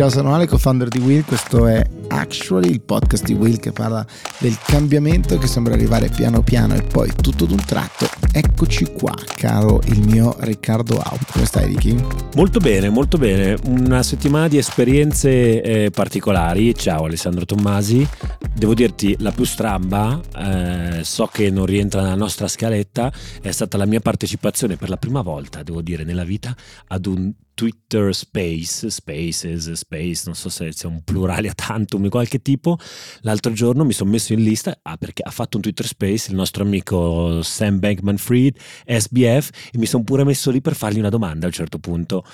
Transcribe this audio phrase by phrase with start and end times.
[0.00, 1.22] Ciao, sono Ale, co-founder di Will.
[1.26, 4.02] Questo è Actually, il podcast di Will che parla
[4.38, 8.08] del cambiamento che sembra arrivare piano piano e poi tutto d'un tratto.
[8.32, 11.30] Eccoci qua, caro il mio Riccardo Out.
[11.32, 12.02] Come stai, Ricky?
[12.34, 13.58] Molto bene, molto bene.
[13.66, 16.74] Una settimana di esperienze eh, particolari.
[16.74, 18.08] Ciao, Alessandro Tommasi.
[18.54, 23.76] Devo dirti, la più stramba, eh, so che non rientra nella nostra scaletta, è stata
[23.76, 26.56] la mia partecipazione per la prima volta, devo dire, nella vita
[26.86, 32.08] ad un Twitter Space, Spaces, Space, non so se sia un plurale a tantum di
[32.08, 32.78] qualche tipo.
[33.20, 36.36] L'altro giorno mi sono messo in lista, ah, perché ha fatto un Twitter Space il
[36.36, 41.08] nostro amico Sam Bankman Fried, SBF, e mi sono pure messo lì per fargli una
[41.10, 42.24] domanda a un certo punto.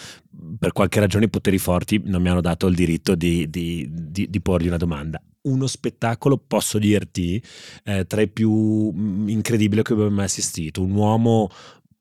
[0.59, 4.29] Per qualche ragione i poteri forti non mi hanno dato il diritto di, di, di,
[4.29, 7.43] di porgli una domanda uno spettacolo, posso dirti,
[7.85, 10.83] eh, tra i più mm, incredibili che abbia mai assistito.
[10.83, 11.49] Un uomo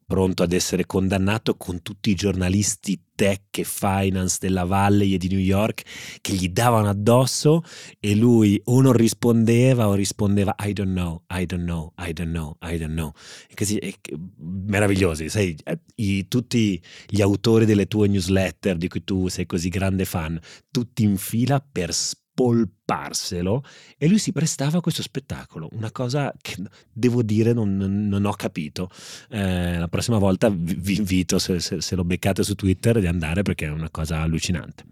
[0.06, 5.30] pronto ad essere condannato con tutti i giornalisti tech e finance della Valley e di
[5.30, 5.84] New York
[6.22, 7.64] che gli davano addosso
[8.00, 12.31] e lui o non rispondeva o rispondeva I don't know, I don't know, I don't
[12.31, 13.12] know, I don't know.
[13.50, 13.95] E così, e,
[14.38, 15.56] meravigliosi, sai,
[15.95, 21.03] i, tutti gli autori delle tue newsletter di cui tu sei così grande fan, tutti
[21.03, 23.64] in fila per spiegare polparselo
[23.97, 26.58] e lui si prestava a questo spettacolo, una cosa che
[26.91, 28.91] devo dire non, non ho capito.
[29.30, 33.41] Eh, la prossima volta vi invito, se, se, se, lo beccate su Twitter, di andare
[33.41, 34.83] perché è una cosa allucinante.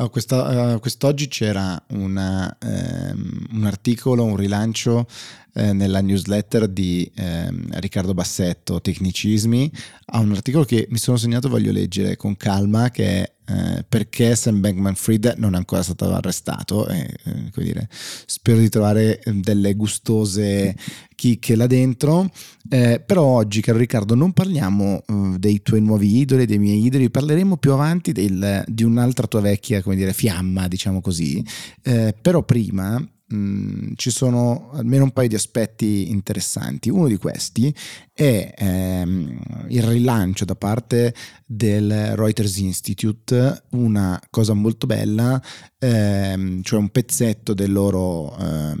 [0.00, 5.08] Oh, questa, uh, quest'oggi c'era una, um, un articolo, un rilancio
[5.54, 7.48] eh, nella newsletter di eh,
[7.80, 9.72] Riccardo Bassetto, Tecnicismi,
[10.06, 14.36] ha un articolo che mi sono segnato voglio leggere con calma, che è eh, perché
[14.36, 19.32] Sam Bankman Fried non è ancora stato arrestato e eh, dire, spero di trovare eh,
[19.32, 20.76] delle gustose
[21.14, 22.30] chicche là dentro.
[22.68, 27.08] Eh, però oggi caro Riccardo non parliamo uh, dei tuoi nuovi idoli dei miei idoli
[27.08, 31.42] parleremo più avanti del, di un'altra tua vecchia come dire fiamma diciamo così.
[31.82, 33.02] Eh, però prima
[33.34, 36.88] Mm, ci sono almeno un paio di aspetti interessanti.
[36.88, 37.74] Uno di questi
[38.10, 45.42] è ehm, il rilancio da parte del Reuters Institute, una cosa molto bella,
[45.78, 48.78] ehm, cioè un pezzetto del loro ehm,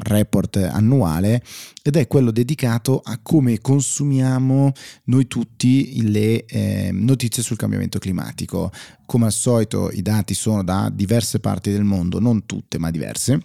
[0.00, 1.40] report annuale
[1.80, 4.72] ed è quello dedicato a come consumiamo
[5.04, 8.72] noi tutti le ehm, notizie sul cambiamento climatico.
[9.06, 13.40] Come al solito i dati sono da diverse parti del mondo, non tutte ma diverse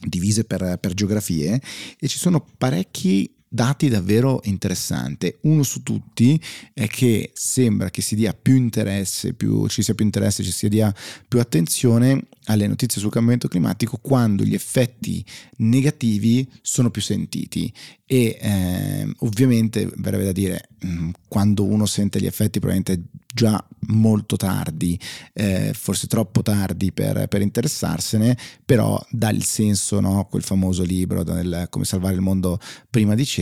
[0.00, 1.60] divise per, per geografie
[1.98, 5.34] e ci sono parecchi dati davvero interessanti.
[5.42, 6.40] Uno su tutti
[6.72, 10.68] è che sembra che si dia più interesse, più, ci sia più interesse, ci si
[10.68, 10.94] dia
[11.26, 15.24] più attenzione alle notizie sul cambiamento climatico quando gli effetti
[15.58, 17.72] negativi sono più sentiti
[18.06, 24.36] e eh, ovviamente verrebbe da dire mm, quando uno sente gli effetti probabilmente già molto
[24.36, 24.98] tardi,
[25.32, 30.26] eh, forse troppo tardi per, per, interessarsene, però dà il senso, no?
[30.28, 33.39] quel famoso libro del come salvare il mondo prima di cena,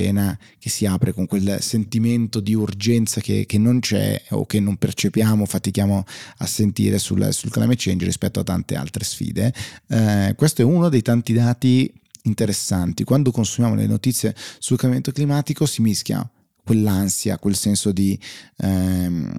[0.59, 4.77] che si apre con quel sentimento di urgenza che, che non c'è o che non
[4.77, 6.05] percepiamo, fatichiamo
[6.39, 9.53] a sentire sul, sul climate change rispetto a tante altre sfide.
[9.89, 11.93] Eh, questo è uno dei tanti dati
[12.23, 13.05] interessanti.
[13.05, 16.29] Quando consumiamo le notizie sul cambiamento climatico si mischia
[16.69, 18.19] quell'ansia, quel senso di
[18.59, 19.35] ehm,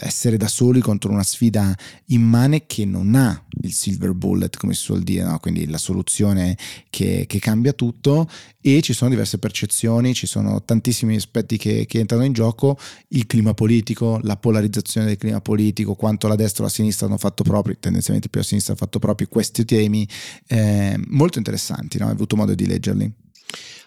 [0.00, 1.72] essere da soli contro una sfida
[2.06, 5.38] immane che non ha il silver bullet, come si suol dire, no?
[5.38, 6.58] quindi la soluzione
[6.90, 8.28] che, che, cambia tutto
[8.60, 12.76] e ci sono diverse percezioni, ci sono tantissimi aspetti che, che, entrano in gioco,
[13.08, 17.16] il clima politico, la polarizzazione del clima politico, quanto la destra o la sinistra hanno
[17.16, 20.08] fatto proprio, tendenzialmente più a sinistra hanno fatto proprio questi temi,
[20.48, 22.06] eh, molto interessanti, no?
[22.06, 23.14] hai avuto modo di leggerli?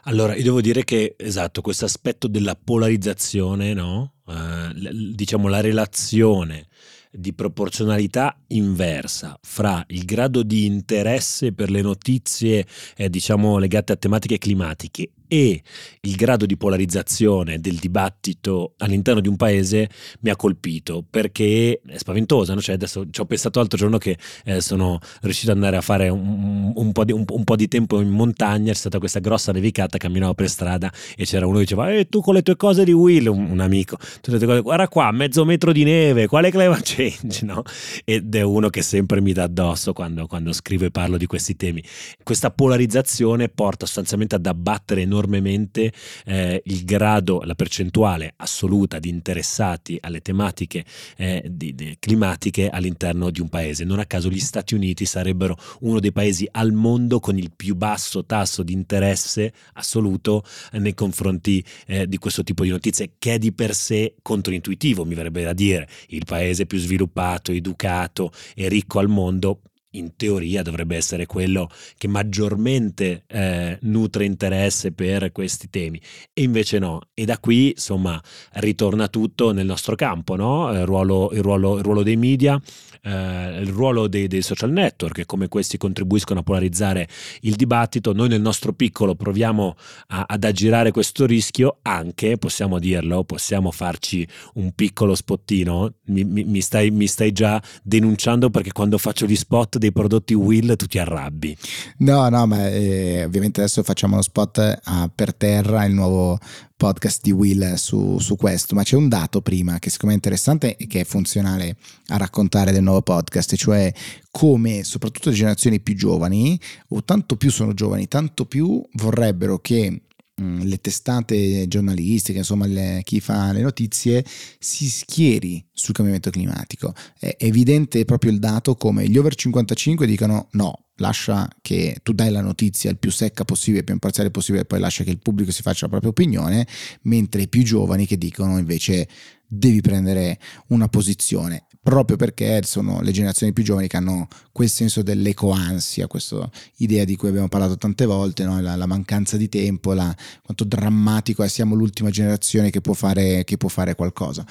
[0.08, 4.14] Allora, io devo dire che, esatto, questo aspetto della polarizzazione, no?
[4.28, 6.68] Eh, diciamo la relazione
[7.12, 13.96] di proporzionalità inversa fra il grado di interesse per le notizie, eh, diciamo, legate a
[13.96, 15.62] tematiche climatiche e
[16.02, 19.90] il grado di polarizzazione del dibattito all'interno di un paese
[20.22, 22.54] mi ha colpito perché è spaventosa.
[22.54, 22.62] No?
[22.62, 26.10] Cioè adesso ci ho pensato l'altro giorno che eh, sono riuscito ad andare a fare
[26.10, 29.52] un, un, po di, un, un, po di, tempo in montagna, c'è stata questa grossa
[29.52, 32.56] nevicata, camminavo per strada e c'era uno che diceva e eh, tu con le tue
[32.56, 37.46] cose di Will, un, amico, cose, guarda qua, mezzo metro di neve, quale climate change?
[37.46, 37.64] No?
[38.04, 41.56] Ed è uno che sempre mi dà addosso quando, quando scrivo e parlo di questi
[41.56, 41.84] temi.
[42.24, 45.92] Questa polarizzazione porta sostanzialmente ad abbattere enormemente enormemente
[46.26, 50.84] eh, il grado, la percentuale assoluta di interessati alle tematiche
[51.18, 53.84] eh, di, di, climatiche all'interno di un paese.
[53.84, 57.76] Non a caso gli Stati Uniti sarebbero uno dei paesi al mondo con il più
[57.76, 63.36] basso tasso di interesse assoluto eh, nei confronti eh, di questo tipo di notizie, che
[63.36, 65.88] è di per sé controintuitivo, mi verrebbe da dire.
[66.10, 69.62] Il paese più sviluppato sviluppato, educato e ricco al mondo,
[69.98, 76.00] in teoria dovrebbe essere quello che maggiormente eh, nutre interesse per questi temi
[76.34, 78.22] e invece no e da qui insomma
[78.54, 80.72] ritorna tutto nel nostro campo no?
[80.72, 82.60] il, ruolo, il, ruolo, il ruolo dei media
[83.06, 87.08] eh, il ruolo dei, dei, social network e come questi contribuiscono a polarizzare
[87.42, 89.76] il dibattito noi nel nostro piccolo proviamo
[90.08, 96.44] a, ad aggirare questo rischio anche possiamo dirlo possiamo farci un piccolo spottino mi, mi,
[96.44, 100.86] mi, stai, mi stai già denunciando perché quando faccio gli spot dei prodotti Will tu
[100.86, 101.58] ti arrabbi.
[102.00, 106.38] No, no, ma eh, ovviamente adesso facciamo lo spot a Per Terra, il nuovo
[106.76, 110.16] podcast di Will su, su, questo, ma c'è un dato prima che secondo me è
[110.16, 111.78] interessante e che è funzionale
[112.08, 113.92] a raccontare del nuovo podcast, cioè
[114.32, 120.02] come soprattutto le generazioni più giovani, o tanto più sono giovani, tanto più vorrebbero che
[120.42, 124.26] Mm, le testate giornalistiche, insomma le, chi fa le notizie,
[124.60, 126.94] si schieri sul cambiamento climatico.
[127.18, 132.32] È evidente proprio il dato come gli over 55 dicono no, lascia che tu dai
[132.32, 135.20] la notizia il più secca possibile, il più imparziale possibile, e poi lascia che il
[135.20, 136.68] pubblico si faccia la propria opinione,
[137.04, 139.08] mentre i più giovani che dicono invece
[139.48, 145.04] devi prendere una posizione proprio perché sono le generazioni più giovani che hanno quel senso
[145.04, 148.60] dell'ecoansia, questa idea di cui abbiamo parlato tante volte, no?
[148.60, 153.44] la, la, mancanza di tempo, la, quanto drammatico è, siamo l'ultima generazione che può fare,
[153.44, 154.44] che può fare qualcosa.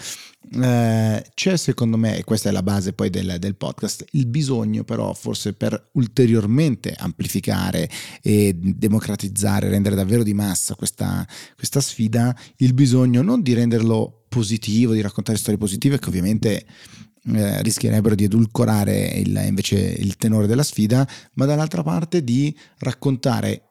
[0.63, 4.85] Eh, c'è secondo me, e questa è la base poi del, del, podcast, il bisogno
[4.85, 7.91] però forse per ulteriormente amplificare
[8.23, 11.27] e democratizzare, rendere davvero di massa questa,
[11.57, 16.67] questa sfida, il bisogno non di renderlo positivo, di raccontare storie positive che ovviamente
[17.33, 23.63] eh, rischierebbero di edulcorare il, invece il tenore della sfida, ma dall'altra parte di raccontare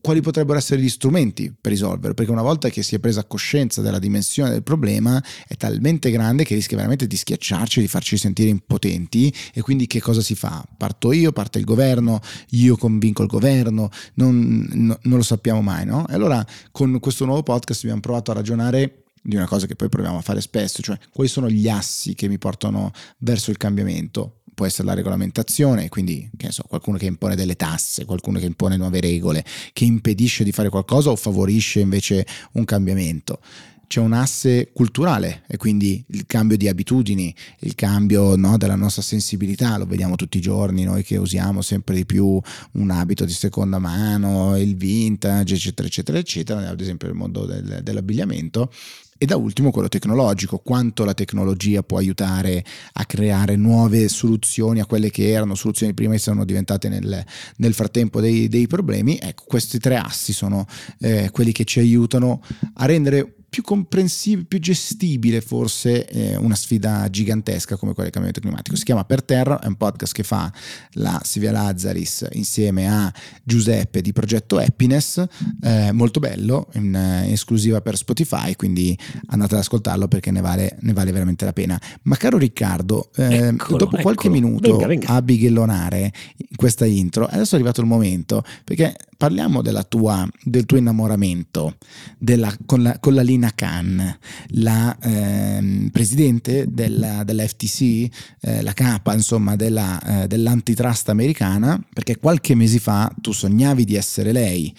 [0.00, 3.82] quali potrebbero essere gli strumenti per risolverlo, perché una volta che si è presa coscienza
[3.82, 8.48] della dimensione del problema è talmente grande che rischia veramente di schiacciarci, di farci sentire
[8.48, 10.64] impotenti e quindi che cosa si fa?
[10.76, 12.20] Parto io, parte il governo,
[12.50, 16.06] io convinco il governo, non, no, non lo sappiamo mai, no?
[16.08, 19.90] E allora con questo nuovo podcast abbiamo provato a ragionare di una cosa che poi
[19.90, 24.40] proviamo a fare spesso, cioè quali sono gli assi che mi portano verso il cambiamento.
[24.54, 28.78] Può essere la regolamentazione, quindi che so, qualcuno che impone delle tasse, qualcuno che impone
[28.78, 29.44] nuove regole,
[29.74, 33.40] che impedisce di fare qualcosa o favorisce invece un cambiamento
[33.88, 39.00] c'è un asse culturale e quindi il cambio di abitudini, il cambio no, della nostra
[39.00, 42.38] sensibilità, lo vediamo tutti i giorni, noi che usiamo sempre di più
[42.72, 47.80] un abito di seconda mano, il vintage, eccetera, eccetera, eccetera, ad esempio nel mondo del,
[47.82, 48.70] dell'abbigliamento,
[49.18, 54.86] e da ultimo quello tecnologico, quanto la tecnologia può aiutare a creare nuove soluzioni a
[54.86, 57.24] quelle che erano soluzioni prima e sono diventate nel,
[57.56, 59.18] nel frattempo dei, dei, problemi.
[59.20, 60.66] Ecco, questi tre assi sono
[61.00, 62.42] eh, quelli che ci aiutano
[62.74, 68.40] a rendere più comprensibile, più gestibile forse eh, una sfida gigantesca come quella del cambiamento
[68.40, 68.76] climatico.
[68.76, 70.52] Si chiama Per Terra, è un podcast che fa
[70.92, 73.12] la Silvia Lazzaris insieme a
[73.42, 75.24] Giuseppe di Progetto Happiness,
[75.62, 78.96] eh, molto bello, in, in, esclusiva per Spotify, quindi
[79.28, 81.80] andate ad ascoltarlo perché ne vale, ne vale veramente la pena.
[82.02, 84.46] Ma caro Riccardo, eh, eccolo, dopo qualche eccolo.
[84.46, 85.08] minuto venga, venga.
[85.08, 86.12] a bighellonare
[86.54, 91.76] questa intro, adesso è arrivato il momento, perché parliamo tua, del tuo innamoramento
[92.16, 94.16] della, con, la, con la Lina Khan,
[94.50, 98.08] la eh, presidente della, della FTC,
[98.40, 103.96] eh, la capa insomma della, eh, dell'antitrust americana, perché qualche mese fa tu sognavi di
[103.96, 104.72] essere lei,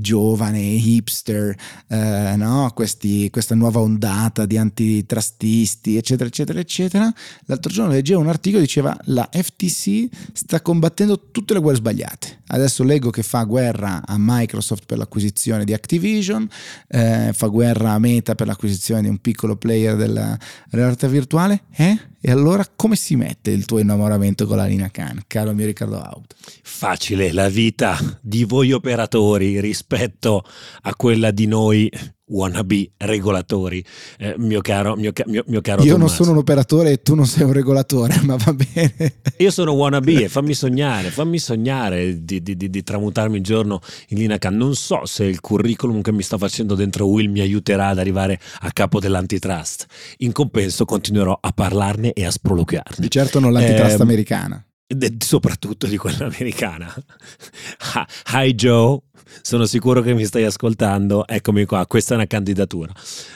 [0.00, 1.54] giovane, hipster,
[1.88, 2.70] eh, no?
[2.74, 7.12] Questi, questa nuova ondata di antitrustisti, eccetera, eccetera, eccetera.
[7.46, 12.42] L'altro giorno leggevo un articolo che diceva la FTC sta combattendo tutte le guerre sbagliate.
[12.46, 16.48] Adesso leggo che fa guerra a Microsoft per l'acquisizione di Activision,
[16.88, 20.38] eh, fa guerra a Meta per l'acquisizione di un piccolo player della
[20.70, 21.64] realtà virtuale.
[21.74, 22.12] Eh?
[22.26, 25.96] E allora come si mette il tuo innamoramento con la Lina Khan, caro mio Riccardo
[25.96, 26.34] Out?
[26.62, 30.42] Facile, la vita di voi operatori rispetto
[30.84, 31.92] a quella di noi
[32.26, 33.84] wannabe regolatori,
[34.18, 35.98] eh, mio caro, mio, mio, mio caro Io Tommaso.
[35.98, 39.14] non sono un operatore e tu non sei un regolatore, ma va bene.
[39.38, 43.80] Io sono wannabe e fammi sognare, fammi sognare di, di, di, di tramutarmi un giorno
[44.08, 44.56] in Linacan.
[44.56, 48.40] Non so se il curriculum che mi sta facendo dentro Will mi aiuterà ad arrivare
[48.60, 49.86] a capo dell'antitrust.
[50.18, 52.96] In compenso continuerò a parlarne e a sproloquiarne.
[52.98, 54.64] Di certo non l'antitrust eh, americana.
[55.18, 56.92] Soprattutto di quella americana.
[58.32, 59.00] Hi Joe,
[59.42, 61.26] sono sicuro che mi stai ascoltando.
[61.26, 62.92] Eccomi qua, questa è una candidatura.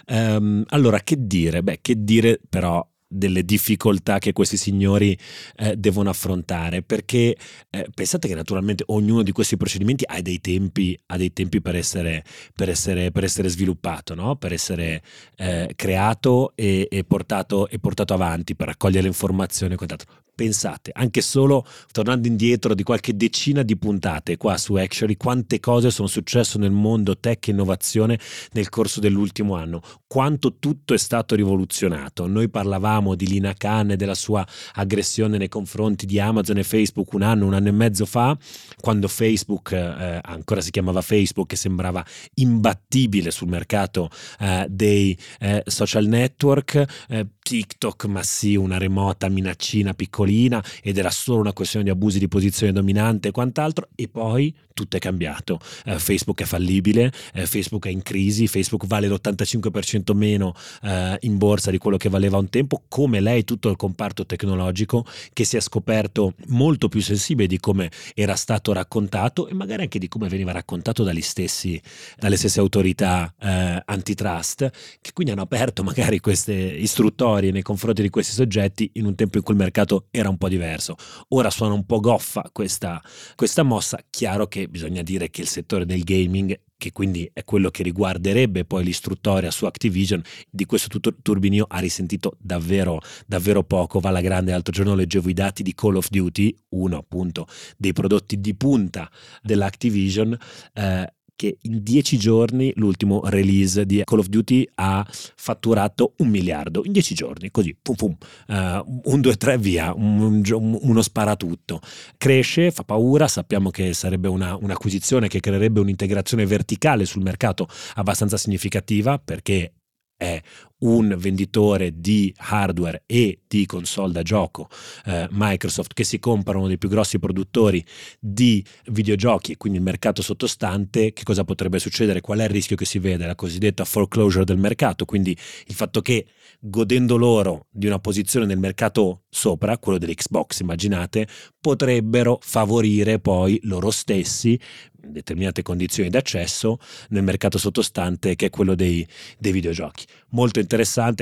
[0.07, 1.63] Um, allora, che dire?
[1.63, 5.19] Beh, che dire però delle difficoltà che questi signori
[5.57, 7.35] eh, devono affrontare perché
[7.71, 11.75] eh, pensate che naturalmente ognuno di questi procedimenti ha dei tempi, ha dei tempi per,
[11.75, 12.23] essere,
[12.55, 14.37] per, essere, per essere sviluppato, no?
[14.37, 15.03] per essere
[15.37, 21.21] eh, creato e, e, portato, e portato avanti, per raccogliere informazioni e quant'altro pensate, anche
[21.21, 26.59] solo tornando indietro di qualche decina di puntate qua su Actually, quante cose sono successe
[26.61, 28.21] nel mondo tech e innovazione
[28.53, 32.29] nel corso dell'ultimo anno, quanto tutto è stato rivoluzionato.
[32.29, 37.13] Noi parlavamo di Lina Khan e della sua aggressione nei confronti di Amazon e Facebook
[37.15, 38.39] un anno, un anno e mezzo fa,
[38.81, 42.05] quando Facebook eh, ancora si chiamava Facebook e sembrava
[42.35, 47.07] imbattibile sul mercato eh, dei eh, social network.
[47.09, 49.95] Eh, TikTok, ma sì, una remota minaccina
[50.29, 54.55] piccolina ed era solo una questione di abusi di posizione dominante e quant'altro, e poi
[54.79, 55.59] tutto è cambiato.
[55.87, 61.37] Eh, Facebook è fallibile, eh, Facebook è in crisi, Facebook vale l'85% meno eh, in
[61.37, 65.57] borsa di quello che valeva un tempo, come lei tutto il comparto tecnologico che si
[65.57, 70.29] è scoperto molto più sensibile di come era stato raccontato e magari anche di come
[70.29, 71.81] veniva raccontato stessi,
[72.17, 74.71] dalle stesse autorità eh, antitrust,
[75.01, 79.39] che quindi hanno aperto magari queste istruttorie nei confronti di questi soggetti in un tempo
[79.39, 80.97] in cui il mercato era un po' diverso.
[81.29, 83.03] Ora suona un po' goffa questa,
[83.35, 87.71] questa mossa, chiaro che bisogna dire che il settore del gaming che quindi è quello
[87.71, 93.99] che riguarderebbe poi l'istruttoria su Activision, di questo turbinio ha risentito davvero, davvero poco.
[93.99, 97.47] Va alla grande, l'altro giorno leggevo i dati di Call of Duty, uno appunto
[97.77, 99.11] dei prodotti di punta
[99.43, 100.39] dell'Activision,
[100.73, 106.83] eh, che in dieci giorni l'ultimo release di Call of Duty ha fatturato un miliardo,
[106.85, 108.17] in dieci giorni, così, pum pum,
[108.49, 111.79] uh, un, due, tre, via, un, un, uno sparatutto.
[112.17, 118.37] Cresce, fa paura, sappiamo che sarebbe una, un'acquisizione che creerebbe un'integrazione verticale sul mercato abbastanza
[118.37, 119.75] significativa perché
[120.17, 120.43] è
[120.81, 124.69] un venditore di hardware e di console da gioco
[125.07, 127.85] eh, Microsoft che si compra uno dei più grossi produttori
[128.21, 132.21] di videogiochi e quindi il mercato sottostante, che cosa potrebbe succedere?
[132.21, 133.27] Qual è il rischio che si vede?
[133.27, 136.27] La cosiddetta foreclosure del mercato, quindi il fatto che
[136.61, 141.27] godendo loro di una posizione nel mercato sopra, quello dell'Xbox immaginate,
[141.61, 144.59] potrebbero favorire poi loro stessi
[145.01, 146.79] determinate condizioni d'accesso
[147.11, 149.07] nel mercato sottostante che è quello dei,
[149.39, 150.05] dei videogiochi.
[150.31, 150.68] Molto interessante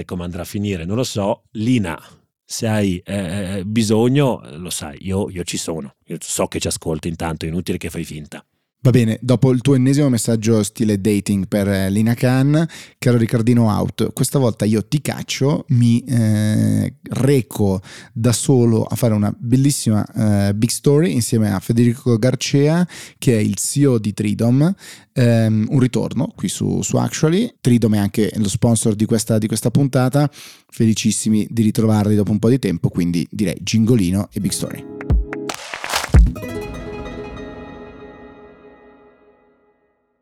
[0.05, 1.45] come andrà a finire, non lo so.
[1.53, 1.99] Lina,
[2.45, 6.69] se hai eh, eh bisogno, lo sai, io, io ci sono, io so che ci
[6.69, 8.45] ascolti intanto, è inutile che fai finta.
[8.87, 12.65] Va bene, dopo il tuo ennesimo messaggio stile dating per eh, Lina Khan,
[12.99, 17.81] caro Riccardino Out, questa volta io ti caccio, mi eh, reco
[18.13, 20.07] da solo a fare una bellissima
[20.49, 22.87] eh, big story insieme a Federico Garcea,
[23.19, 24.73] che è il CEO di Tridom,
[25.13, 29.49] ehm, un ritorno qui su, su, Actually, Tridom è anche lo sponsor di questa, di
[29.49, 30.31] questa puntata,
[30.69, 34.96] felicissimi di ritrovarli dopo un po' di tempo, quindi direi gingolino e big story.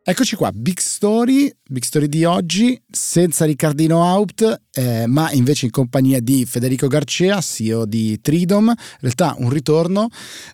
[0.07, 5.71] Eccoci qua, Big Story, Big Story di oggi, senza Riccardino Out, eh, ma invece in
[5.71, 8.69] compagnia di Federico Garcea, CEO di Tridom.
[8.69, 10.09] In realtà un ritorno.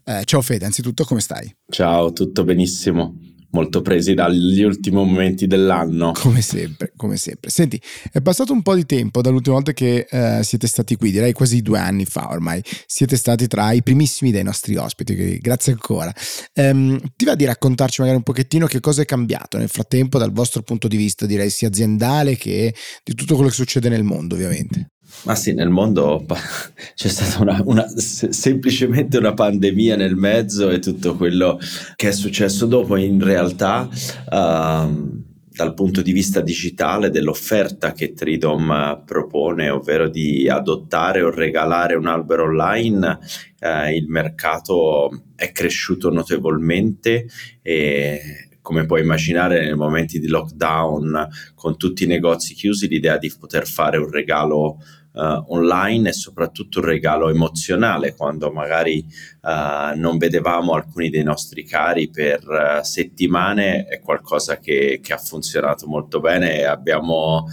[0.04, 1.52] Eh, ciao Fede, anzitutto come stai?
[1.68, 6.12] Ciao, tutto benissimo molto presi dagli ultimi momenti dell'anno.
[6.12, 7.50] Come sempre, come sempre.
[7.50, 7.80] Senti,
[8.12, 11.62] è passato un po' di tempo dall'ultima volta che eh, siete stati qui, direi quasi
[11.62, 12.62] due anni fa ormai.
[12.86, 16.12] Siete stati tra i primissimi dei nostri ospiti, grazie ancora.
[16.54, 20.32] Um, ti va di raccontarci magari un pochettino che cosa è cambiato nel frattempo dal
[20.32, 24.34] vostro punto di vista, direi sia aziendale che di tutto quello che succede nel mondo,
[24.34, 24.90] ovviamente?
[25.24, 26.24] Ma sì, nel mondo
[26.94, 31.58] c'è stata una, una, semplicemente una pandemia nel mezzo e tutto quello
[31.96, 32.96] che è successo dopo.
[32.96, 41.22] In realtà, uh, dal punto di vista digitale, dell'offerta che Tridom propone, ovvero di adottare
[41.22, 43.18] o regalare un albero online,
[43.60, 47.26] uh, il mercato è cresciuto notevolmente
[47.62, 53.32] e come puoi immaginare nei momenti di lockdown con tutti i negozi chiusi l'idea di
[53.38, 54.78] poter fare un regalo
[55.12, 59.04] uh, online e soprattutto un regalo emozionale quando magari
[59.42, 65.18] uh, non vedevamo alcuni dei nostri cari per uh, settimane è qualcosa che, che, ha
[65.18, 67.48] funzionato molto bene e abbiamo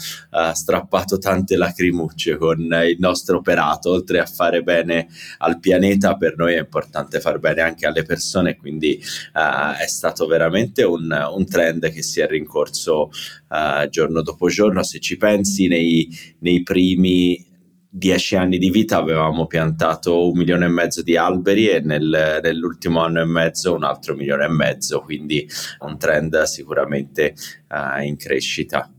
[0.53, 5.07] strappato tante lacrimucce con il nostro operato oltre a fare bene
[5.39, 9.01] al pianeta per noi è importante far bene anche alle persone quindi
[9.33, 13.09] è stato veramente un, un, trend che si è rincorso
[13.89, 14.83] giorno dopo giorno.
[14.83, 16.09] Se ci pensi nei,
[16.39, 17.46] nei primi
[17.97, 23.01] dieci anni di vita avevamo piantato un milione e mezzo di alberi e nel, nell'ultimo
[23.01, 25.47] anno e mezzo un altro milione e mezzo, quindi
[25.79, 27.33] un trend sicuramente
[27.69, 28.91] uh, in crescita.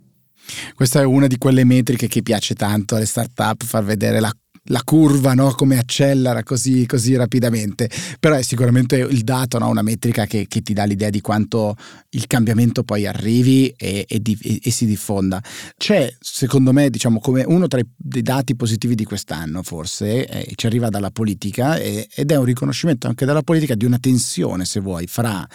[0.74, 4.32] Questa è una di quelle metriche che piace tanto alle startup, far vedere la
[4.68, 5.52] la curva, no?
[5.52, 9.68] come accelera così, così, rapidamente, però è sicuramente il dato, no?
[9.68, 11.76] una metrica che, che, ti dà l'idea di quanto
[12.10, 15.42] il cambiamento poi arrivi e, e, di, e, e si diffonda.
[15.76, 20.52] C'è, secondo me, diciamo, come uno tra i dei dati positivi di quest'anno, forse, eh,
[20.54, 24.80] ci arriva dalla politica ed è un riconoscimento anche dalla politica di una tensione, se
[24.80, 25.46] vuoi, fra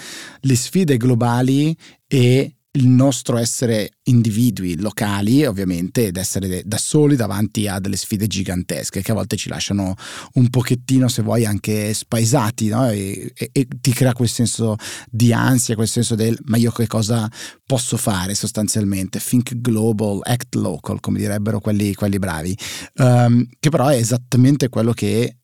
[0.42, 1.76] le sfide globali
[2.08, 8.26] e il nostro essere individui locali, ovviamente, ed essere da soli davanti a delle sfide
[8.26, 9.96] gigantesche che a volte ci lasciano
[10.34, 12.90] un pochettino, se vuoi, anche spaesati, no?
[12.90, 14.76] e, e, e, ti crea quel senso
[15.08, 17.30] di ansia, quel senso del ma io che cosa
[17.64, 19.20] posso fare sostanzialmente?
[19.20, 22.58] Think global, act local, come direbbero quelli, quelli bravi,
[22.96, 25.38] um, che però è esattamente quello che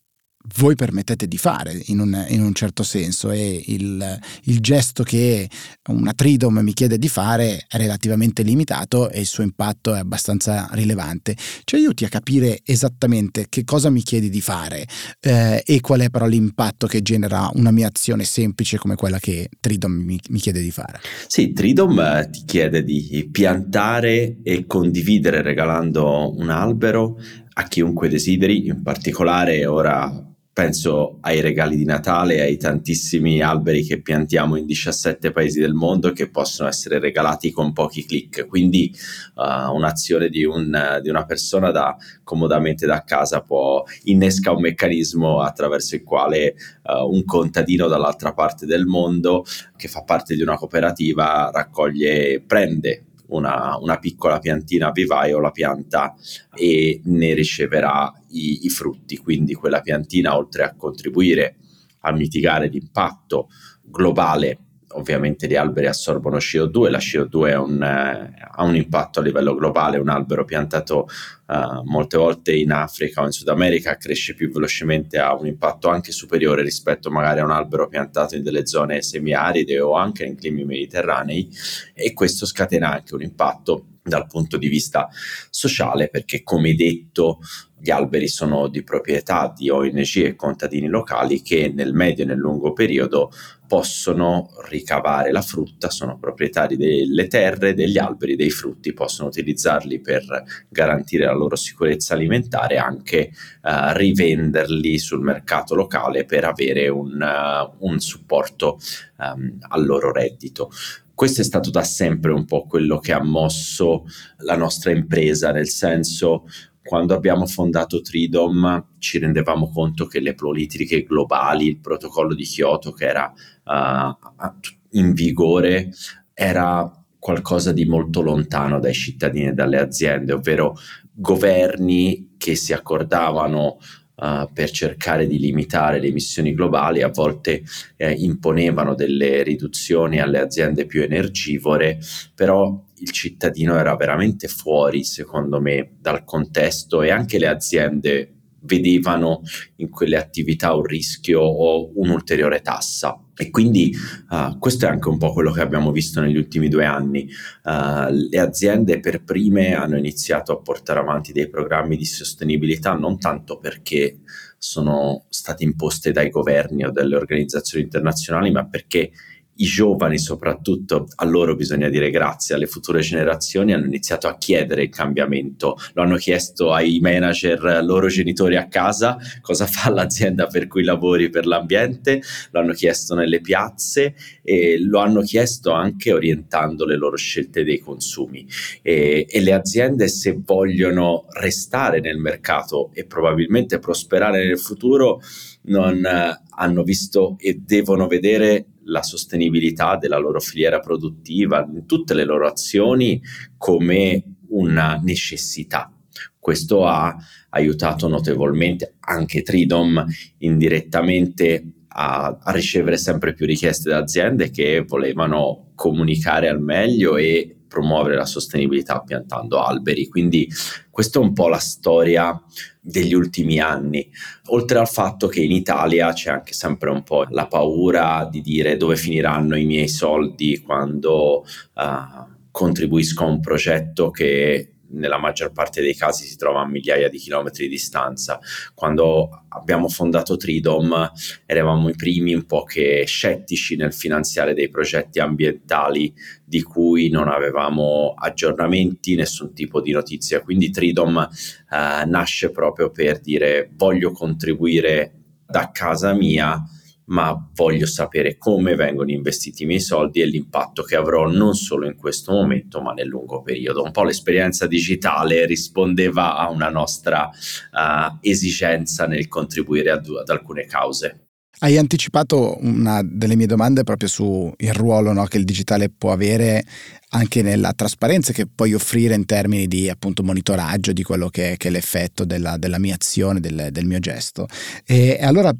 [0.54, 5.48] voi permettete di fare in un, in un certo senso e il, il, gesto che
[5.88, 10.68] una Tridom mi chiede di fare è relativamente limitato e il suo impatto è abbastanza
[10.72, 11.36] rilevante.
[11.64, 14.86] Ci aiuti a capire esattamente che cosa mi chiedi di fare
[15.20, 19.50] eh, e qual è però l'impatto che genera una mia azione semplice come quella che
[19.60, 21.00] Tridom mi, mi chiede di fare.
[21.26, 27.18] Sì, Tridom eh, ti chiede di piantare e condividere regalando un albero
[27.52, 34.02] a chiunque desideri, in particolare ora penso ai regali di Natale, ai tantissimi alberi che
[34.02, 38.46] piantiamo in 17 paesi del mondo che possono essere regalati con pochi clic.
[38.46, 38.92] Quindi
[39.36, 45.40] uh, un'azione di, un, di, una persona da, comodamente da casa può innesca un meccanismo
[45.40, 49.44] attraverso il quale uh, un contadino dall'altra parte del mondo
[49.76, 56.14] che fa parte di una cooperativa raccoglie, prende una, una, piccola piantina vivaio, la pianta
[56.54, 59.16] e ne riceverà i, i frutti.
[59.16, 61.56] Quindi quella piantina, oltre a contribuire
[62.00, 63.48] a mitigare l'impatto
[63.82, 64.58] globale
[64.92, 69.98] ovviamente gli alberi assorbono CO2, la CO2 un, eh, ha un impatto a livello globale,
[69.98, 71.06] un albero piantato
[71.46, 75.88] eh, molte volte in Africa o in Sud America cresce più velocemente, ha un impatto
[75.88, 80.36] anche superiore rispetto magari a un albero piantato in delle zone semiaride o anche in
[80.36, 81.48] climi mediterranei
[81.94, 85.08] e questo scatena anche un impatto dal punto di vista
[85.50, 87.38] sociale perché come detto
[87.80, 92.38] gli alberi sono di proprietà di ONG e contadini locali che nel medio e nel
[92.38, 93.30] lungo periodo
[93.66, 100.24] possono ricavare la frutta, sono proprietari delle terre, degli alberi, dei frutti, possono utilizzarli per
[100.68, 103.30] garantire la loro sicurezza alimentare e anche eh,
[103.62, 108.80] rivenderli sul mercato locale per avere un, uh, un supporto
[109.18, 110.72] um, al loro reddito.
[111.20, 114.06] Questo è stato da sempre un po' quello che ha mosso
[114.38, 116.46] la nostra impresa, nel senso
[116.82, 122.92] quando abbiamo fondato Tridom ci rendevamo conto che le politiche globali, il protocollo di Kyoto
[122.92, 123.30] che era
[123.64, 124.48] uh,
[124.92, 125.90] in vigore,
[126.32, 130.74] era qualcosa di molto lontano dai cittadini e dalle aziende, ovvero
[131.12, 133.76] governi che si accordavano
[134.20, 137.62] uh, per cercare di limitare le emissioni globali, a volte
[137.96, 141.98] eh, imponevano delle riduzioni alle aziende più energivore,
[142.34, 149.40] però il cittadino era veramente fuori, secondo me, dal contesto e anche le aziende vedevano
[149.76, 153.18] in quelle attività un rischio o un'ulteriore tassa.
[153.40, 153.96] E quindi
[154.28, 157.26] uh, questo è anche un po' quello che abbiamo visto negli ultimi due anni.
[157.64, 163.18] Uh, le aziende per prime hanno iniziato a portare avanti dei programmi di sostenibilità non
[163.18, 164.18] tanto perché
[164.58, 169.10] sono state imposte dai governi o dalle organizzazioni internazionali, ma perché
[169.56, 174.84] i giovani soprattutto, a loro bisogna dire grazie, alle future generazioni hanno iniziato a chiedere
[174.84, 180.66] il cambiamento, lo hanno chiesto ai manager, loro genitori a casa, cosa fa l'azienda per
[180.66, 186.86] cui lavori per l'ambiente, lo hanno chiesto nelle piazze e lo hanno chiesto anche orientando
[186.86, 188.46] le loro scelte dei consumi.
[188.82, 195.20] E, e le aziende se vogliono restare nel mercato e probabilmente prosperare nel futuro
[195.62, 202.14] non eh, hanno visto e devono vedere la sostenibilità della loro filiera produttiva, in tutte
[202.14, 203.22] le loro azioni
[203.56, 205.92] come una necessità.
[206.38, 207.16] Questo ha
[207.50, 210.04] aiutato notevolmente anche Tridom
[210.38, 217.59] indirettamente a, a, ricevere sempre più richieste da aziende che volevano comunicare al meglio e
[217.70, 220.08] promuovere la sostenibilità piantando alberi.
[220.08, 220.48] Quindi
[220.90, 222.38] questa è un po' la storia
[222.80, 224.10] degli ultimi anni,
[224.46, 228.76] oltre al fatto che in Italia c'è anche sempre un po' la paura di dire
[228.76, 235.80] dove finiranno i miei soldi quando uh, contribuisco a un progetto che nella maggior parte
[235.80, 238.38] dei casi si trova a migliaia di chilometri di distanza.
[238.74, 241.10] Quando abbiamo fondato Tridom
[241.46, 246.12] eravamo i primi un po' che scettici nel finanziare dei progetti ambientali
[246.44, 250.40] di cui non avevamo aggiornamenti, nessun tipo di notizia.
[250.40, 255.14] Quindi Tridom eh, nasce proprio per dire voglio contribuire
[255.46, 256.62] da casa mia
[257.10, 261.86] ma voglio sapere come vengono investiti i miei soldi e l'impatto che avrò non solo
[261.86, 263.82] in questo momento, ma nel lungo periodo.
[263.82, 270.66] Un po' l'esperienza digitale rispondeva a una nostra uh, esigenza nel contribuire ad, ad alcune
[270.66, 271.26] cause.
[271.62, 276.64] Hai anticipato una delle mie domande proprio sul ruolo no, che il digitale può avere
[277.10, 281.68] anche nella trasparenza che puoi offrire in termini di appunto monitoraggio di quello che, che
[281.68, 284.46] è l'effetto della, della mia azione, del, del mio gesto.
[284.86, 285.52] E allora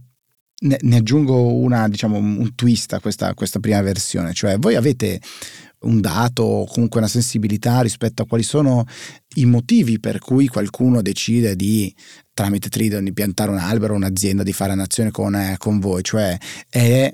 [0.61, 5.21] ne, ne aggiungo una, diciamo, un twist a questa, questa prima versione, cioè voi avete
[5.81, 8.85] un dato o comunque una sensibilità rispetto a quali sono
[9.37, 11.95] i motivi per cui qualcuno decide di
[12.35, 16.37] tramite Tridon di piantare un albero, un'azienda di fare un'azione con, eh, con voi, cioè
[16.69, 17.11] è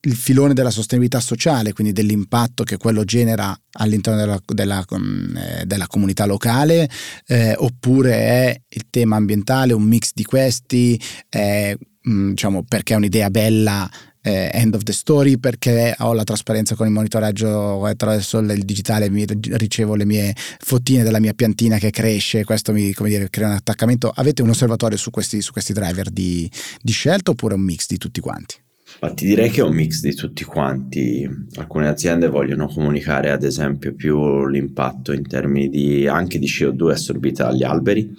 [0.00, 5.86] il filone della sostenibilità sociale, quindi dell'impatto che quello genera all'interno della, della, eh, della
[5.86, 6.88] comunità locale,
[7.26, 11.00] eh, oppure è il tema ambientale, un mix di questi,
[11.30, 11.76] eh,
[12.08, 13.88] Mm, diciamo, perché è un'idea bella
[14.22, 19.10] eh, end of the story perché ho la trasparenza con il monitoraggio attraverso il digitale
[19.10, 23.54] mi ricevo le mie fotine della mia piantina che cresce questo mi dire, crea un
[23.54, 27.86] attaccamento avete un osservatorio su questi, su questi driver di, di scelta oppure un mix
[27.86, 28.56] di tutti quanti?
[29.00, 31.28] Ma ti direi che è un mix di tutti quanti.
[31.56, 37.44] Alcune aziende vogliono comunicare, ad esempio, più l'impatto in termini di, anche di CO2 assorbita
[37.44, 38.10] dagli alberi.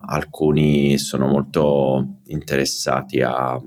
[0.00, 3.60] Alcuni sono molto interessati a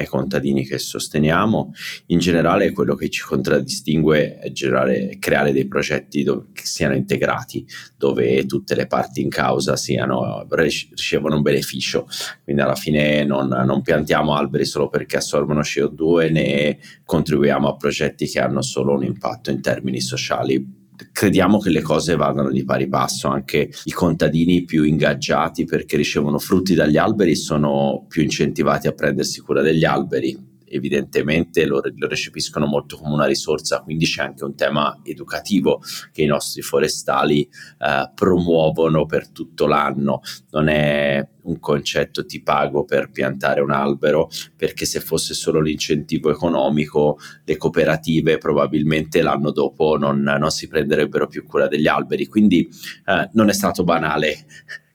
[0.00, 1.72] ai contadini che sosteniamo.
[2.06, 7.66] In generale quello che ci contraddistingue è generare, creare dei progetti dove, che siano integrati,
[7.96, 12.06] dove tutte le parti in causa siano, ricevono un beneficio.
[12.42, 18.26] Quindi alla fine non, non piantiamo alberi solo perché assorbono CO2 né contribuiamo a progetti
[18.26, 20.79] che hanno solo un impatto in termini sociali
[21.12, 26.38] crediamo che le cose vadano di pari passo, anche i contadini più ingaggiati perché ricevono
[26.38, 32.66] frutti dagli alberi sono più incentivati a prendersi cura degli alberi evidentemente lo, lo, recepiscono
[32.66, 38.10] molto come una risorsa, quindi c'è anche un tema educativo che i nostri forestali eh,
[38.14, 44.84] promuovono per tutto l'anno, non è un concetto ti pago per piantare un albero, perché
[44.84, 51.44] se fosse solo l'incentivo economico, le cooperative probabilmente l'anno dopo non, non si prenderebbero più
[51.44, 52.68] cura degli alberi, quindi
[53.06, 54.44] eh, non è stato banale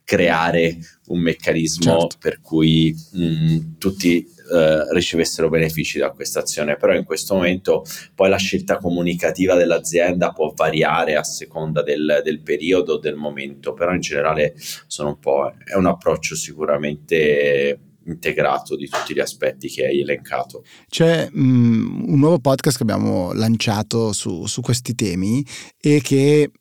[0.05, 2.17] creare un meccanismo certo.
[2.19, 8.29] per cui mh, tutti eh, ricevessero benefici da questa azione, però in questo momento poi
[8.29, 14.01] la scelta comunicativa dell'azienda può variare a seconda del, del periodo, del momento, però in
[14.01, 14.53] generale
[14.85, 20.63] sono un po', è un approccio sicuramente integrato di tutti gli aspetti che hai elencato.
[20.87, 25.43] C'è um, un nuovo podcast che abbiamo lanciato su, su questi temi
[25.81, 26.51] e che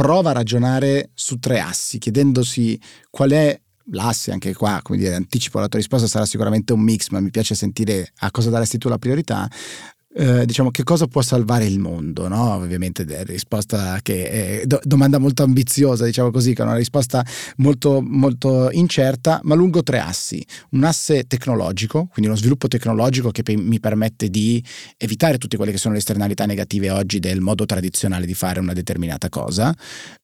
[0.00, 3.60] prova a ragionare su tre assi, chiedendosi qual è
[3.92, 7.28] l'asse anche qua, come dire, anticipo la tua risposta sarà sicuramente un mix, ma mi
[7.28, 9.46] piace sentire a cosa daresti tu la priorità.
[10.12, 12.54] Eh, diciamo che cosa può salvare il mondo, no?
[12.54, 17.24] Ovviamente risposta che è do- domanda molto ambiziosa, diciamo così, che è una risposta
[17.58, 20.44] molto, molto incerta, ma lungo tre assi.
[20.70, 24.62] Un asse tecnologico, quindi uno sviluppo tecnologico che pe- mi permette di
[24.96, 28.72] evitare tutte quelle che sono le esternalità negative oggi del modo tradizionale di fare una
[28.72, 29.72] determinata cosa.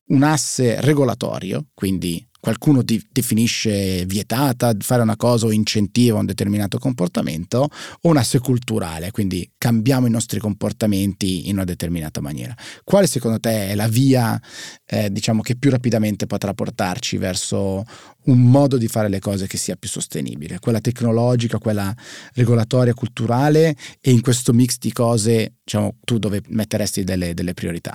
[0.09, 6.79] Un asse regolatorio, quindi qualcuno ti definisce vietata fare una cosa o incentiva un determinato
[6.79, 7.69] comportamento,
[8.03, 12.55] o un asse culturale, quindi cambiamo i nostri comportamenti in una determinata maniera.
[12.85, 14.41] Quale secondo te è la via,
[14.87, 17.83] eh, diciamo, che più rapidamente potrà portarci verso
[18.27, 20.61] un modo di fare le cose che sia più sostenibile?
[20.61, 21.93] Quella tecnologica, quella
[22.35, 27.93] regolatoria, culturale e in questo mix di cose, diciamo, tu dove metteresti delle, delle priorità?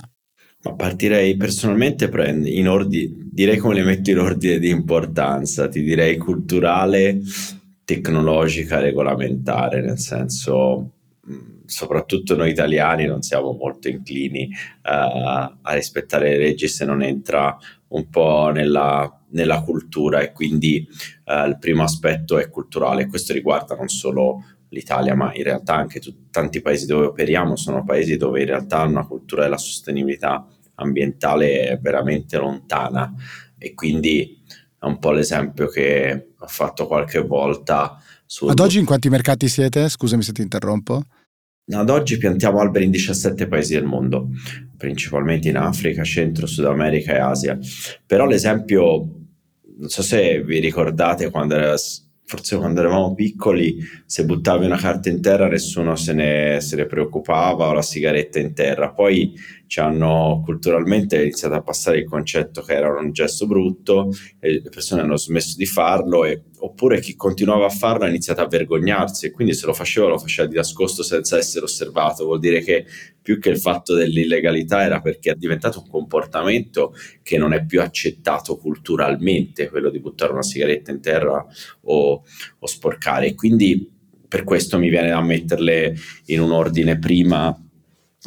[0.64, 2.10] Ma partirei personalmente
[2.44, 7.20] in ordine, direi come le metto in ordine di importanza, ti direi culturale,
[7.84, 10.92] tecnologica, regolamentare, nel senso
[11.72, 14.88] soprattutto noi italiani non siamo molto inclini uh,
[15.62, 17.56] a rispettare le leggi se non entra
[17.88, 20.86] un po' nella, nella cultura e quindi
[21.24, 23.06] uh, il primo aspetto è culturale.
[23.06, 27.84] Questo riguarda non solo l'Italia, ma in realtà anche tu, tanti paesi dove operiamo sono
[27.84, 33.12] paesi dove in realtà una cultura della sostenibilità ambientale è veramente lontana
[33.58, 34.42] e quindi
[34.78, 38.02] è un po' l'esempio che ho fatto qualche volta.
[38.26, 38.50] Sul...
[38.50, 39.88] Ad oggi in quanti mercati siete?
[39.88, 41.02] Scusami se ti interrompo.
[41.70, 44.30] Ad oggi piantiamo alberi in 17 paesi del mondo,
[44.76, 47.58] principalmente in Africa, Centro, Sud America e Asia.
[48.04, 49.08] Però l'esempio,
[49.76, 51.76] non so se vi ricordate quando era
[52.32, 56.86] forse quando eravamo piccoli, se buttavi una carta in terra nessuno se ne, se ne,
[56.86, 58.90] preoccupava o la sigaretta in terra.
[58.90, 59.34] Poi
[59.72, 64.68] ci hanno culturalmente iniziato a passare il concetto che era un gesto brutto e le
[64.68, 69.24] persone hanno smesso di farlo e, oppure chi continuava a farlo ha iniziato a vergognarsi
[69.24, 72.26] e quindi se lo faceva lo faceva di nascosto senza essere osservato.
[72.26, 72.84] Vuol dire che
[73.22, 77.80] più che il fatto dell'illegalità era perché è diventato un comportamento che non è più
[77.80, 81.46] accettato culturalmente, quello di buttare una sigaretta in terra
[81.84, 82.22] o,
[82.58, 83.34] o sporcare.
[83.34, 83.90] quindi
[84.28, 85.94] per questo mi viene da metterle
[86.26, 87.54] in un ordine prima,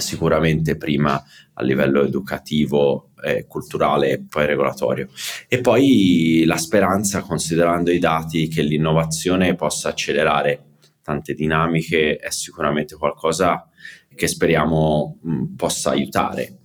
[0.01, 1.21] sicuramente prima
[1.53, 5.09] a livello educativo, eh, culturale e poi regolatorio.
[5.47, 10.63] E poi la speranza, considerando i dati, che l'innovazione possa accelerare
[11.01, 13.69] tante dinamiche è sicuramente qualcosa
[14.13, 16.57] che speriamo mh, possa aiutare,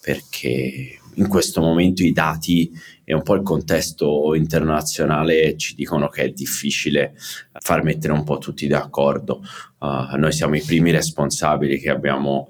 [0.00, 2.70] perché in questo momento i dati
[3.02, 7.14] e un po' il contesto internazionale ci dicono che è difficile
[7.58, 9.42] far mettere un po' tutti d'accordo.
[9.78, 12.48] Uh, noi siamo i primi responsabili che abbiamo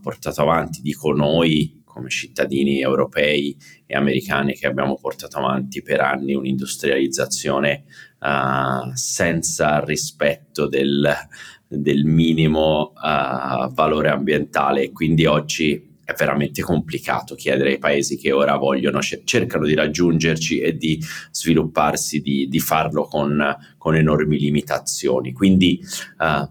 [0.00, 6.34] portato avanti, dico noi come cittadini europei e americani che abbiamo portato avanti per anni
[6.34, 7.84] un'industrializzazione
[8.20, 11.12] uh, senza rispetto del,
[11.66, 14.92] del minimo uh, valore ambientale.
[14.92, 20.76] Quindi oggi è veramente complicato chiedere ai paesi che ora vogliono, cercano di raggiungerci e
[20.76, 25.32] di svilupparsi, di, di farlo con, con, enormi limitazioni.
[25.32, 25.80] Quindi
[26.18, 26.48] uh,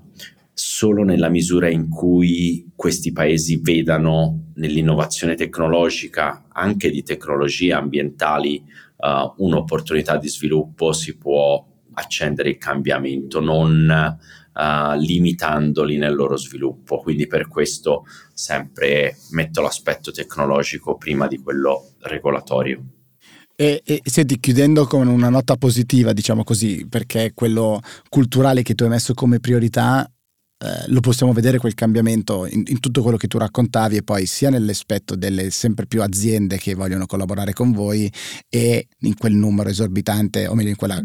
[0.59, 8.61] solo nella misura in cui questi paesi vedano nell'innovazione tecnologica, anche di tecnologie ambientali,
[8.97, 14.19] uh, un'opportunità di sviluppo si può accendere il cambiamento, non
[14.53, 16.97] uh, limitandoli nel loro sviluppo.
[16.97, 22.83] Quindi per questo sempre metto l'aspetto tecnologico prima di quello regolatorio.
[23.55, 28.83] E, e, senti, chiudendo con una nota positiva, diciamo così, perché quello culturale che tu
[28.83, 30.09] hai messo come priorità
[30.61, 34.25] eh, lo possiamo vedere quel cambiamento in, in, tutto quello che tu raccontavi e poi
[34.25, 38.11] sia nell'aspetto delle sempre più aziende che vogliono collaborare con voi
[38.49, 41.01] e in quel numero esorbitante, o meglio in quella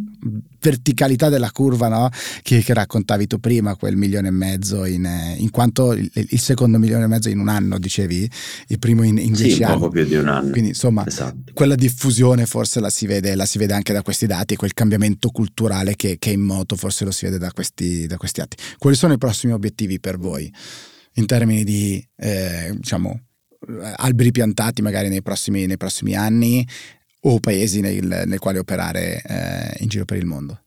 [0.61, 2.09] verticalità della curva no?
[2.43, 6.79] che, che, raccontavi tu prima, quel milione e mezzo, in, in quanto il, il, secondo
[6.79, 8.29] milione e mezzo in un anno, dicevi,
[8.69, 9.79] il primo in, in dieci sì, anni.
[9.79, 10.51] poco più di un anno.
[10.51, 11.53] Quindi insomma, esatto.
[11.53, 15.29] quella diffusione forse la si, vede, la si, vede, anche da questi dati, quel cambiamento
[15.29, 18.57] culturale che, che, è in moto forse lo si vede da questi, da questi atti.
[18.79, 20.53] Quali sono i prossimi obiettivi per voi
[21.15, 23.21] in termini di, eh, diciamo,
[23.97, 26.67] alberi piantati magari nei prossimi, nei prossimi anni
[27.21, 30.64] o paesi nel, nel quale operare eh, in giro per il mondo?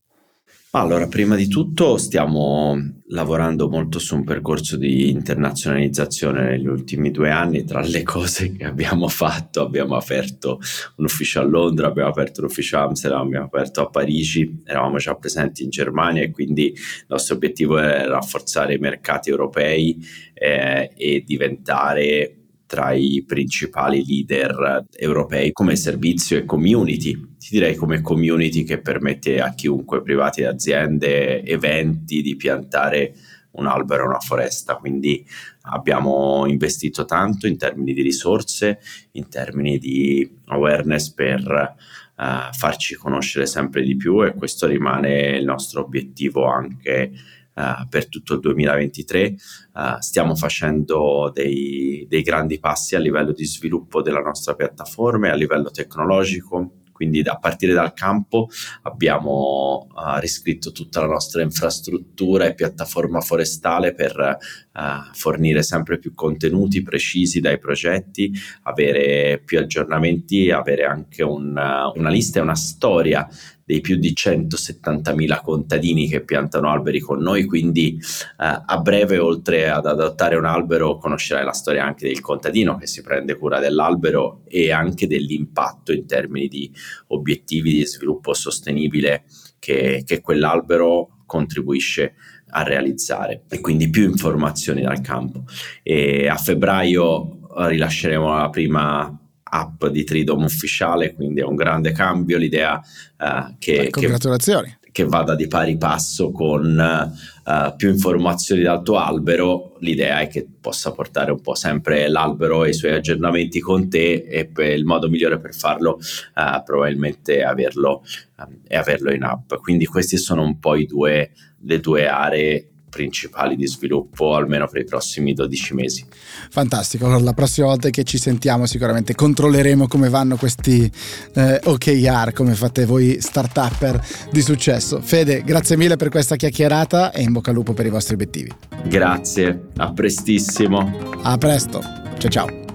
[0.71, 2.77] Allora, prima di tutto stiamo
[3.07, 7.63] lavorando molto su un percorso di internazionalizzazione negli ultimi due anni.
[7.63, 10.59] Tra le cose che abbiamo fatto, abbiamo aperto
[10.97, 14.97] un ufficio a Londra, abbiamo aperto un ufficio a Amsterdam, abbiamo aperto a Parigi, eravamo
[14.97, 19.97] già presenti in Germania e quindi il nostro obiettivo è rafforzare i mercati europei
[20.33, 22.36] eh, e diventare
[22.67, 27.13] tra i principali leader europei come servizio e community.
[27.37, 33.15] Ti direi come community che permette a chiunque, privati aziende, eventi, di piantare
[33.51, 34.75] un albero e una foresta.
[34.75, 35.25] Quindi
[35.61, 38.79] abbiamo investito tanto in termini di risorse,
[39.13, 41.75] in termini di awareness per
[42.17, 47.11] uh, farci conoscere sempre di più e questo rimane il nostro obiettivo anche
[47.57, 49.35] uh, per tutto il 2023.
[49.73, 55.27] Uh, eh, stiamo facendo dei, dei grandi passi a livello di sviluppo della nostra piattaforma
[55.27, 58.49] e a livello tecnologico quindi a partire dal campo
[58.81, 66.15] abbiamo uh, riscritto tutta la nostra infrastruttura e piattaforma forestale per uh, fornire sempre più
[66.15, 71.49] contenuti precisi dai progetti, avere più aggiornamenti, avere anche un,
[71.93, 73.29] una lista e una storia
[73.67, 79.69] dei più di 170.000 contadini che piantano alberi con noi, quindi eh, a breve oltre
[79.69, 84.43] ad adottare un albero conoscerai la storia anche del contadino che si prende cura dell'albero
[84.47, 86.71] e anche dell'impatto in termini di
[87.07, 89.25] obiettivi di sviluppo sostenibile
[89.59, 92.13] che, che quell'albero contribuisce
[92.51, 95.43] a realizzare e quindi più informazioni dal campo.
[95.83, 102.37] E a febbraio rilasceremo la prima app di Tridom ufficiale, quindi è un grande cambio.
[102.37, 102.81] L'idea
[103.19, 103.89] uh, che.
[103.91, 107.11] Che, che, vada di pari passo con
[107.45, 112.65] uh, più informazioni dal tuo albero, l'idea è che possa portare un po' sempre l'albero
[112.65, 115.99] e i suoi aggiornamenti con te e il modo migliore per farlo
[116.35, 118.03] uh, probabilmente averlo,
[118.39, 119.53] um, è averlo in app.
[119.61, 121.31] Quindi queste sono un po' i due,
[121.61, 126.05] le due aree principali di sviluppo almeno per i prossimi 12 mesi.
[126.49, 130.91] Fantastico, allora la prossima volta che ci sentiamo sicuramente controlleremo come vanno questi
[131.35, 134.99] eh, OKR, come fate voi start-upper di successo.
[134.99, 138.51] Fede, grazie mille per questa chiacchierata e in bocca al lupo per i vostri obiettivi.
[138.85, 141.19] Grazie, a prestissimo.
[141.21, 141.81] A presto,
[142.17, 142.66] ciao ciao.